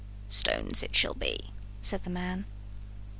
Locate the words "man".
2.09-2.45